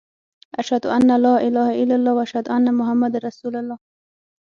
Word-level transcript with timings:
اشهد 0.61 0.83
ان 0.95 1.07
لا 1.23 1.35
اله 1.47 1.67
الا 1.83 1.95
الله 1.95 2.13
و 2.15 2.19
اشهد 2.25 2.45
ان 2.55 2.65
محمد 2.79 3.13
رسول 3.25 3.53
الله. 3.61 3.77